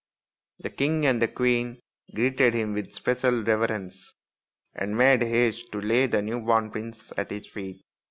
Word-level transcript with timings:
The 0.57 0.71
king 0.71 1.05
and 1.05 1.23
queen 1.35 1.79
greeted 2.15 2.55
him 2.55 2.73
with 2.73 2.91
special 2.91 3.43
reverence, 3.43 4.15
and 4.73 4.97
made 4.97 5.21
haste 5.21 5.71
to 5.73 5.79
lay 5.79 6.07
the 6.07 6.23
new 6.23 6.39
born 6.39 6.71
prince 6.71 7.13
at 7.17 7.29
his 7.29 7.45
feet. 7.45 7.83